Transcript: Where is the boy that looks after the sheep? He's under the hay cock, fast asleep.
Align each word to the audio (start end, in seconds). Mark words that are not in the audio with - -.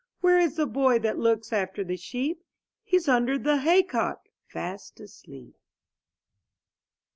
Where 0.21 0.39
is 0.39 0.55
the 0.55 0.65
boy 0.65 0.97
that 0.97 1.19
looks 1.19 1.53
after 1.53 1.83
the 1.83 1.95
sheep? 1.95 2.43
He's 2.83 3.07
under 3.07 3.37
the 3.37 3.57
hay 3.59 3.83
cock, 3.83 4.29
fast 4.47 4.99
asleep. 4.99 5.55